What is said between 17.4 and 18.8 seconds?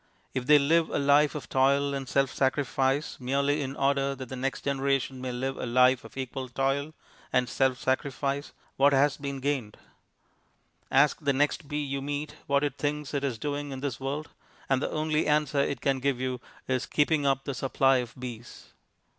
the supply of bees."